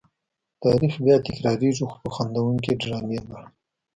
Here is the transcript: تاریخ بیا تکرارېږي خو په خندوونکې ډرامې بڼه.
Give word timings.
تاریخ 0.63 0.93
بیا 1.05 1.17
تکرارېږي 1.27 1.85
خو 1.89 1.97
په 2.03 2.09
خندوونکې 2.15 2.71
ډرامې 2.81 3.19
بڼه. 3.25 3.43